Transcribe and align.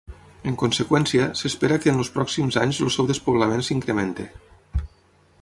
En 0.51 0.55
conseqüència, 0.61 1.27
s'espera 1.41 1.77
que 1.83 1.91
en 1.93 2.01
els 2.05 2.09
pròxims 2.15 2.59
anys 2.63 2.81
el 2.87 2.93
seu 2.97 3.11
despoblament 3.13 3.63
s'incrementi. 3.69 4.31